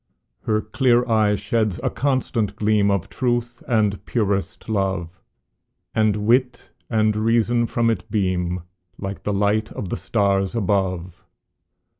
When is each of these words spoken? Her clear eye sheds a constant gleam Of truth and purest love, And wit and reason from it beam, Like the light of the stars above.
Her 0.47 0.61
clear 0.61 1.07
eye 1.07 1.35
sheds 1.35 1.79
a 1.83 1.91
constant 1.91 2.55
gleam 2.55 2.89
Of 2.89 3.07
truth 3.07 3.61
and 3.67 4.03
purest 4.07 4.67
love, 4.67 5.21
And 5.93 6.25
wit 6.25 6.71
and 6.89 7.15
reason 7.15 7.67
from 7.67 7.91
it 7.91 8.09
beam, 8.09 8.63
Like 8.97 9.21
the 9.21 9.31
light 9.31 9.71
of 9.73 9.89
the 9.89 9.97
stars 9.97 10.55
above. 10.55 11.21